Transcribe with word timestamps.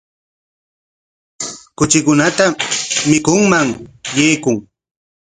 Kuchikunata 1.77 2.45
chikunman 3.03 3.67
qaykun. 4.13 4.55